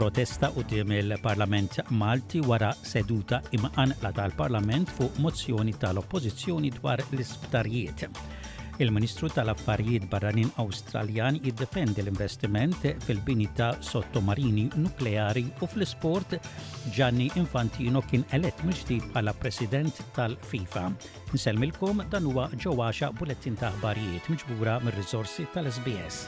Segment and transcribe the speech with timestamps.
[0.00, 8.06] protesta u il-Parlament Malti wara seduta imqan la tal-Parlament fuq mozzjoni tal-Oppożizzjoni dwar l-isptarijiet.
[8.80, 16.32] Il-Ministru tal-Affarijiet Barranin Awstraljan jiddefendi l-investiment fil-bini ta' sottomarini nukleari u fl-sport
[16.94, 20.86] Gianni Infantino kien elett mill-ġdid bħala President tal-FIFA.
[21.36, 26.24] Nselmilkom dan huwa ġewwaxa bulettin ta' aħbarijiet miġbura mir-riżorsi tal-SBS.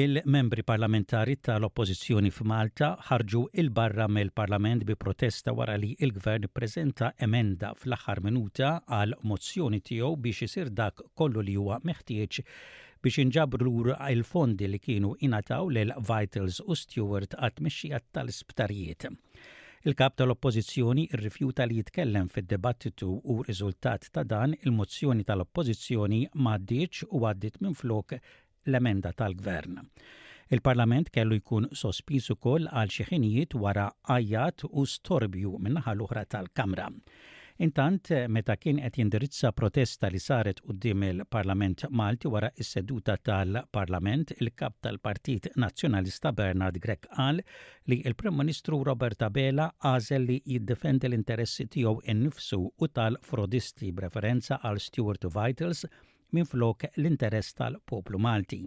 [0.00, 8.20] Il-membri parlamentari tal-oppożizzjoni f'Malta ħarġu il-barra mill-Parlament bi protesta wara li il-Gvern prezenta emenda fl-aħħar
[8.28, 8.68] minuta
[9.00, 12.38] għal mozzjoni tiegħu biex isir dak kollu li huwa meħtieġ
[13.08, 19.10] biex inġabru il-fondi li kienu inataw l Vitals u Stewart għat mixxija tal-isptarijiet.
[19.86, 27.60] Il-kap tal-oppożizzjoni rrifjuta li jitkellem fid-dibattitu u riżultat ta' dan il-mozzjoni tal-oppożizzjoni maddiċ u għaddit
[27.66, 28.20] minn flok
[28.70, 29.80] l-emenda tal-gvern.
[30.54, 36.22] Il-Parlament kellu jkun sospisu ukoll għal xi ħinijiet wara ajjat u storbju minnaħa l uħra
[36.32, 36.88] tal-Kamra.
[37.66, 44.76] Intant, meta kien qed jindirizza protesta li saret qudiem il-Parlament Malti wara is-seduta tal-Parlament, il-kap
[44.86, 47.42] tal-Partit Nazzjonalista Bernard Grek qal
[47.90, 54.80] li il-Prim Ministru Robert Abela għażel li jiddefendi l-interessi tiegħu in-nifsu u tal-frodisti b'referenza għal
[54.86, 55.84] Stuart Vitals
[56.30, 58.60] minflok l-interess tal-poplu Malti.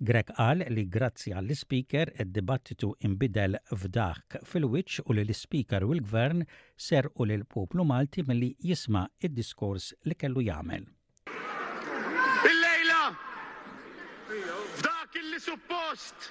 [0.00, 6.44] Grek qal li grazzi għall-speaker id-dibattitu imbidel f'dak fil-wiċ u li l-speaker u l-gvern
[6.80, 10.86] ser u l poplu Malti milli jisma' id-diskors li kellu jagħmel.
[12.48, 13.02] Il-lejla
[14.80, 16.30] f'dak illi suppost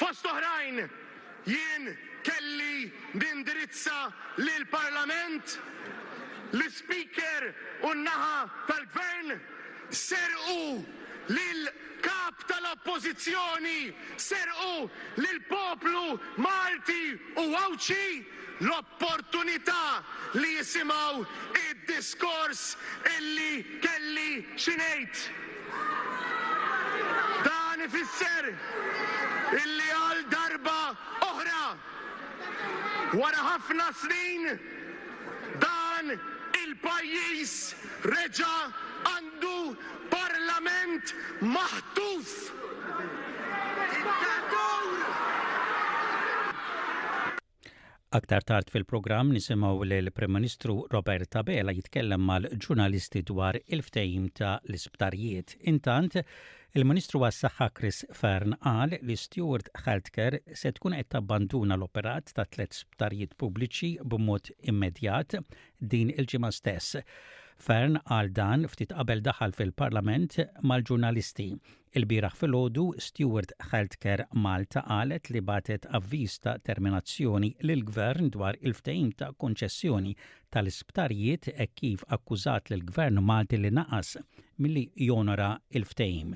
[0.00, 0.84] post oħrajn
[1.48, 1.88] jien
[2.28, 5.56] kelli bindrizza lil parlament
[6.58, 7.52] l-speaker
[7.88, 9.38] u naħa tal-gvern
[9.90, 10.82] serqu
[11.28, 11.68] lil
[12.02, 18.24] kap tal-oppozizjoni, serqu lil poplu Malti u Awċi
[18.60, 20.02] l-opportunità
[20.34, 21.22] li jisimaw
[21.70, 22.76] id-diskors
[23.16, 25.28] illi kelli xinejt.
[27.46, 28.52] Dan ifisser
[29.62, 30.80] illi għal darba
[31.28, 31.62] oħra
[33.18, 34.58] wara ħafna snin
[35.62, 36.16] dan
[36.68, 37.52] il-pajjiż
[38.12, 38.56] reġa
[39.10, 39.56] għandu
[40.12, 41.14] parlament
[41.56, 42.34] maħtuf.
[48.08, 55.58] Aktar tard fil-programm nisimaw l-Prim Ministru Robert Tabela jitkellem mal-ġurnalisti dwar il-ftejim ta' l-isptarijiet.
[55.68, 56.14] Intant,
[56.72, 62.78] il-Ministru għas-Saħħa Chris Fern qal li Stewart Heltker se tkun qed tabbanduna l-operat ta' tliet
[62.80, 65.36] sptarijiet pubbliċi b'mod immedjat
[65.94, 66.96] din il-ġimgħa stess.
[67.60, 71.50] Fern għal dan ftit qabel daħal fil-Parlament mal-ġurnalisti.
[71.96, 79.12] Il-biraħ fil-ħodu, Stewart Healthcare Malta qalet li batet avviż ta' terminazzjoni l gvern dwar il-ftehim
[79.22, 80.12] ta' konċessjoni
[80.52, 84.12] tal-isptarijiet e kif akkużat l gvern Malti li naqas
[84.64, 85.48] milli jonora
[85.80, 86.34] il-ftehim.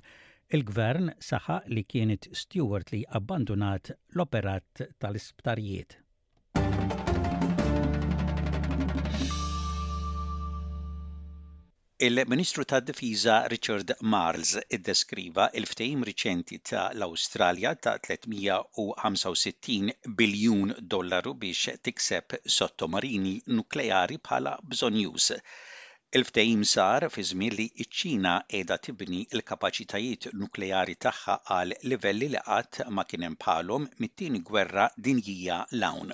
[0.57, 5.99] Il-gvern saħaq li kienet Stewart li abbandonat l-operat tal-isptarijiet.
[12.05, 21.63] Il-Ministru tad Difiża Richard Marles iddeskriva il-ftehim riċenti ta' l-Awstralja ta' 365 biljun dollaru biex
[21.89, 22.27] tikseb
[22.57, 25.27] sottomarini nukleari bħala bżonjus.
[26.19, 32.43] Il-ftehim sar fi żmien li iċ ċina qiegħda tibni l-kapaċitajiet nukleari tagħha għal livelli li
[32.51, 36.11] qatt ma kien hemm bħalhom mit-tieni gwerra dinjija l-hawn.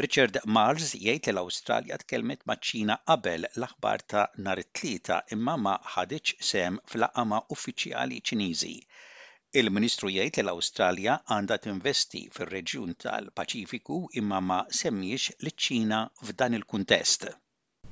[0.00, 6.36] Richard Mars jgħid li l-Awstralja tkellmet maċ-Ċina qabel l-aħbar ta' nar it-tlieta imma ma ħadiċ
[6.46, 8.70] sem fl-aqama uffiċjali Ċiniżi.
[9.60, 17.28] Il-Ministru jgħid li l-Awstralja għandha tinvesti fir-reġjun tal-Paċifiku imma ma semmiex liċ-Ċina f'dan il-kuntest.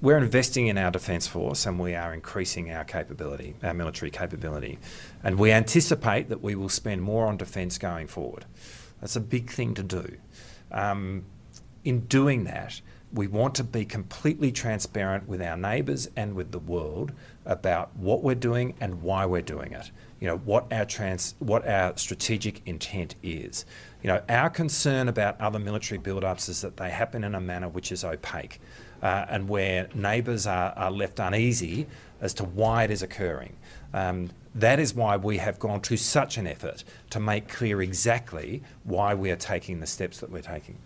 [0.01, 4.79] We're investing in our Defence Force and we are increasing our capability, our military capability.
[5.23, 8.47] And we anticipate that we will spend more on defence going forward.
[9.03, 10.17] That's a big thing to do.
[10.73, 11.25] Um,
[11.85, 12.81] in doing that,
[13.13, 17.13] we want to be completely transparent with our neighbours and with the world
[17.45, 19.91] about what we're doing and why we're doing it.
[20.21, 23.65] You know what our trans, what our strategic intent is.
[24.03, 27.69] You know our concern about other military build-ups is that they happen in a manner
[27.69, 28.61] which is opaque,
[29.03, 31.87] uh, and where neighbours are, are left uneasy
[32.21, 33.57] as to why it is occurring.
[33.95, 38.63] Um, that is why we have gone to such an effort to make clear exactly
[38.85, 40.79] why we are taking the steps that we're taking.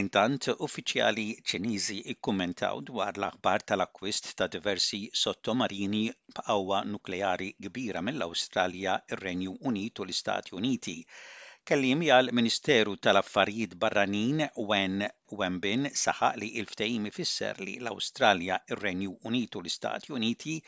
[0.00, 6.02] Intant, uffiċjali Ċiniżi ikkumentaw dwar l-aħbar tal-akwist ta' diversi sottomarini
[6.38, 10.94] b'qawwa nukleari kbira mill-Awstralja, ir-Renju Unit u l-Istati Uniti.
[11.70, 15.08] Kellim jgħal Ministeru tal-Affarijiet Barranin Wen
[15.42, 20.58] Wenbin saħaq li il-ftehim ifisser li l-Awstralja, ir-Renju Unit u l-Istati Uniti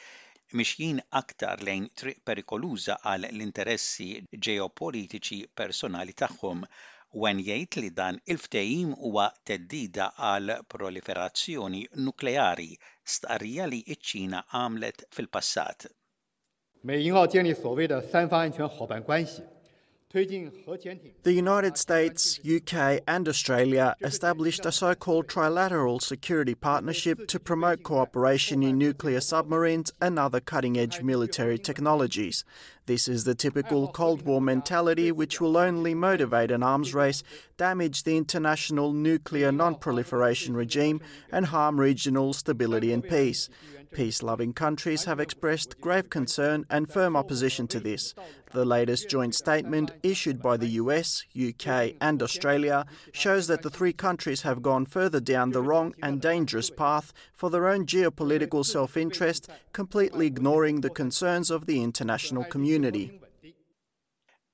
[0.62, 4.10] mixjin aktar lejn triq perikoluża għal l-interessi
[4.48, 6.70] ġeopolitiċi personali tagħhom
[7.16, 12.66] Wen jgħid li dan il-ftehim huwa teddida għal proliferazzjoni nukleari
[13.16, 15.88] stqarrija li ċ-Ċina għamlet fil-passat.
[16.92, 19.42] 美英澳建立所谓的三方安全伙伴关系。
[20.10, 20.98] The
[21.34, 28.62] United States, UK, and Australia established a so called trilateral security partnership to promote cooperation
[28.62, 32.42] in nuclear submarines and other cutting edge military technologies.
[32.86, 37.22] This is the typical Cold War mentality which will only motivate an arms race,
[37.58, 43.50] damage the international nuclear non proliferation regime, and harm regional stability and peace.
[43.92, 48.14] Peace loving countries have expressed grave concern and firm opposition to this.
[48.52, 53.92] The latest joint statement issued by the US, UK, and Australia shows that the three
[53.92, 58.96] countries have gone further down the wrong and dangerous path for their own geopolitical self
[58.96, 63.20] interest, completely ignoring the concerns of the international community.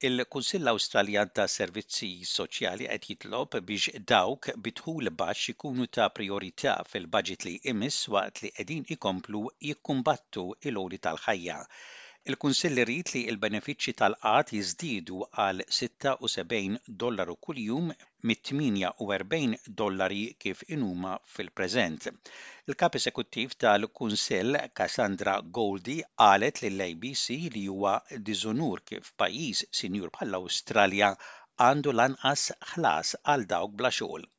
[0.00, 7.44] il-Kunsill Awstraljan ta' Servizzi Soċjali qed jitlob biex dawk bitħul baxx ikunu ta' priorità fil-budget
[7.46, 11.58] li imis waqt li qegħdin ikomplu jikkumbattu il-uri tal-ħajja.
[12.30, 17.90] Il-Kunsill irid li l-benefiċċji tal-qat jiżdiedu għal 76 dollaru kuljum
[18.30, 22.08] mit-48 dollari kif inuma fil-preżent.
[22.72, 27.28] Il-kap esekuttiv tal-Kunsill Cassandra Goldi qalet lill-ABC
[27.58, 27.94] li huwa
[28.30, 31.12] diżonur kif pajjiż sinjur bħall-Awstralja
[31.68, 34.30] għandu lanqas ħlas għal dawk bla xogħol.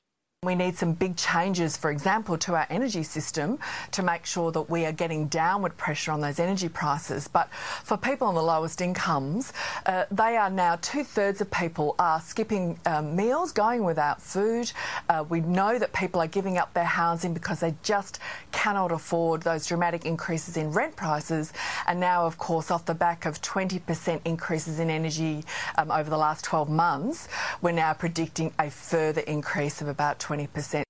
[0.46, 3.58] We need some big changes, for example, to our energy system
[3.92, 7.28] to make sure that we are getting downward pressure on those energy prices.
[7.28, 7.50] But
[7.84, 9.54] for people on the lowest incomes,
[9.88, 14.72] uh, they are now two thirds of people are skipping um, meals, going without food.
[15.10, 18.20] Uh, we know that people are giving up their housing because they just
[18.52, 21.54] cannot afford those dramatic increases in rent prices.
[21.88, 25.44] And now, of course, off the back of 20% increases in energy
[25.80, 27.30] um, over the last 12 months,
[27.66, 30.84] We're now predicting a further increase of about 20%.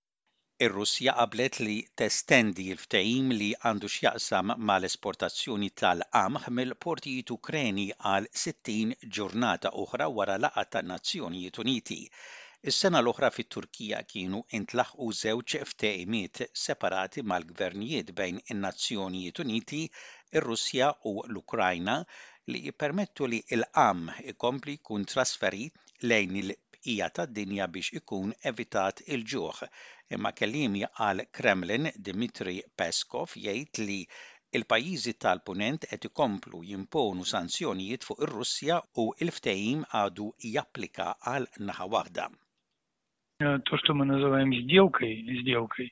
[0.66, 9.72] Ir-Russja qablet li testendi l-ftehim li għandu x'jaqsam mal-esportazzjoni tal-qamħ mill-portijiet Ukreni għal 60 ġurnata
[9.86, 12.00] oħra wara laqgħa tan-Nazzjonijiet Uniti.
[12.72, 19.84] Is-sena l-oħra fit-Turkija kienu intlaħqu żewġ ftehimiet separati mal-gvernijiet bejn in-Nazzjonijiet Uniti,
[20.36, 22.02] ir-Russja u l-Ukrajna
[22.52, 26.52] li jippermettu li l-qamħ ikompli kun trasferit lejn il
[26.86, 29.60] hija tad-dinja biex ikun evitat il-ġuħ,
[30.16, 33.98] imma kellim għal Kremlin Dmitri Peskov jgħid li
[34.60, 42.28] il-pajjiżi tal-punent qed ikomplu jimponu sanzjonijiet fuq ir-Russja u l-ftehim għadu japplika għal naħa waħda.
[43.72, 45.90] Tostu ma мы называем сделкой,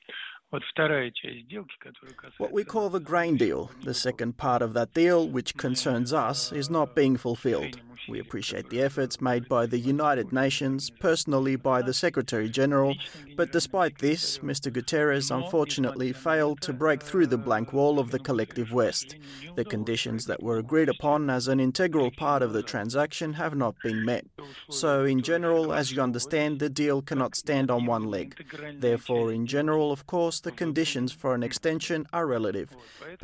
[2.38, 6.52] What we call the grain deal, the second part of that deal, which concerns us,
[6.52, 7.80] is not being fulfilled.
[8.06, 12.94] We appreciate the efforts made by the United Nations, personally by the Secretary General,
[13.34, 14.70] but despite this, Mr.
[14.70, 19.16] Guterres unfortunately failed to break through the blank э, wall of the collective West.
[19.56, 23.74] The conditions that were agreed upon as an integral part of the transaction have not
[23.82, 24.26] been met.
[24.70, 28.36] So, in general, as you understand, the deal cannot stand on one leg.
[28.80, 32.70] Therefore, in general, of course, the conditions for an extension are relative.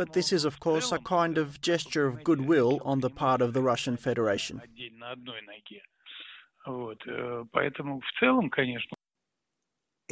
[0.00, 3.52] But this is, of course, a kind of gesture of goodwill on the part of
[3.54, 4.56] the Russian Federation.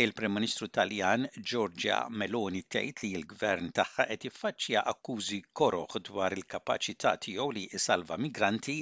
[0.06, 7.16] Il-Prem-Ministru э, Taljan Giorgia Meloni tgħid li l-gvern tagħha qed jiffaċċja akkużi koroħ dwar il-kapaċità
[7.24, 8.76] tiegħu li jsalva migranti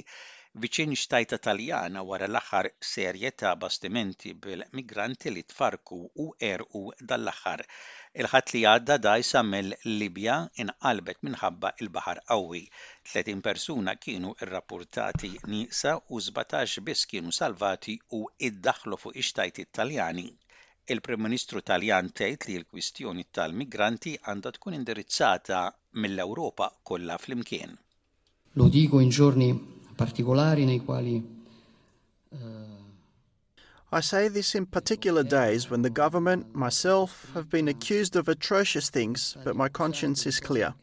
[0.61, 7.65] viċin xtajta Taljana wara l-aħħar serje ta' bastimenti bil-migranti li tfarku u erqu dal-aħħar
[8.17, 12.61] il ħat li għadda dajsa mill-Libja inqalbet minħabba il-baħar qawwi.
[13.13, 20.25] 30 persuna kienu irrapportati nisa u 17 biss kienu salvati u iddaħlu fuq ixtajt Italjani
[20.95, 25.61] il-Prim Ministru Taljan tgħid li l-kwistjoni tal-migranti għandha tkun indirizzata
[26.01, 27.75] mill-Ewropa kollha flimkien.
[28.57, 29.51] Lo dico in giorni
[29.97, 32.76] particolari nei quali uh...
[33.89, 38.89] I say this in particular days when the government, myself, have been accused of atrocious
[38.89, 40.73] things, but my conscience is clear.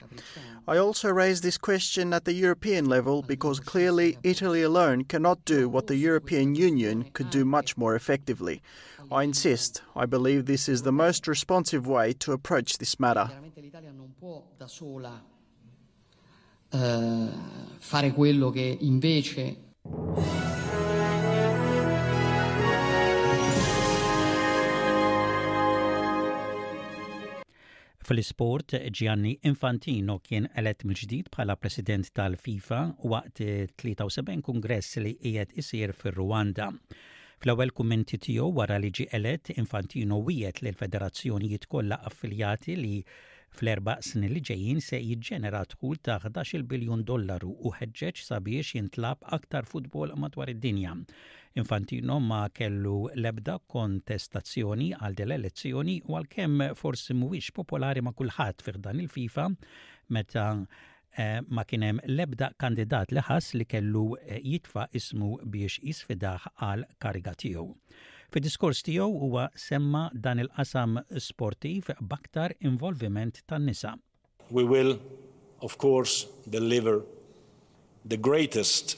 [0.66, 5.68] I also raise this question at the European level because clearly Italy alone cannot do
[5.68, 8.62] what the European Union could do much more effectively.
[9.12, 13.30] I insist, I believe this is the most responsive way to approach this matter.
[16.72, 17.28] Eh,
[17.80, 19.58] fare quello che invece
[28.04, 32.80] Fil-sport, Gianni Infantino kien elett mill-ġdid bħala president tal-FIFA
[33.12, 33.40] waqt
[33.80, 36.68] 73 kongress li qiegħed isir fir-Rwanda.
[37.40, 42.94] Fl-ewwel kummenti tiegħu wara li ġie elett Infantino wiet l federazzjonijiet kollha affiljati li
[43.54, 49.20] Fl-erba' snin li ġejjin se jiġġenera dħul ta' 11 biljun dollaru u ħeġġeġ sabiex jintlab
[49.36, 50.94] aktar futbol madwar id-dinja.
[51.62, 52.94] Infantino ma kellu
[53.26, 59.44] lebda kontestazzjoni għal del elezzjoni u għalkemm forsi mhuwiex popolari ma' kulħadd fiħdan il-FIFA
[60.18, 66.50] meta eh, ma kienem lebda kandidat li ħass li kellu eh, jitfa ismu biex jisfidaħ
[66.58, 67.68] għal kariga tiegħu.
[68.34, 73.92] Fi diskors tiegħu huwa semma dan il-qasam sportiv baktar involviment tan-nisa.
[74.50, 74.96] We will
[75.62, 76.96] of course deliver
[78.04, 78.96] the greatest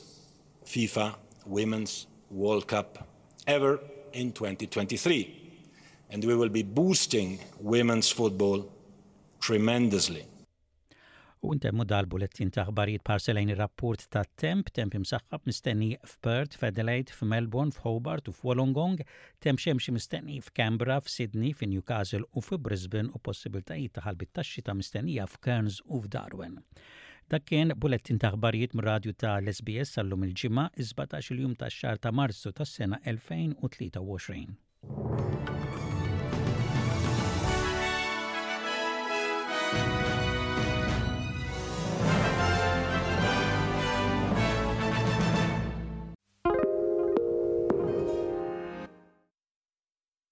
[0.64, 1.11] FIFA
[1.45, 3.02] Women's World Cup
[3.47, 3.75] ever
[4.14, 5.52] in 2023
[6.09, 8.64] and we will be boosting women's football
[9.40, 10.25] tremendously.
[11.46, 17.14] U ntemmu dal-bulettin ta' ħbarijiet parselajn il rapport ta' temp, temp imsaħħab mistenni f'Perth, f'Adelaide,
[17.14, 18.98] f'Melbourne, f'Hobart u f'Wolongong,
[19.38, 25.78] temp xemxi mistenni f'Canberra, f'Sydney, f'Newcastle u f'Brisbane u possibiltajiet ta' ħalbit ta' mistennija f'Kerns
[25.86, 26.58] u f'Darwin.
[27.30, 32.50] Dak kien bulettin ta' ħbarijiet mir-radju ta' l-SBS sal-lum il-ġimgħa 17 il-jum tax-xahar ta' Marzu
[32.58, 35.54] tas-sena 2023.